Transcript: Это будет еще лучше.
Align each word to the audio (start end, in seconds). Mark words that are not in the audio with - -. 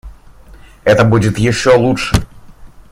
Это 0.83 1.03
будет 1.05 1.37
еще 1.37 1.75
лучше. 1.75 2.15